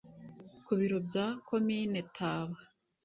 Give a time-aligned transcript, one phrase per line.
[0.65, 2.57] Ku biro bya komine taba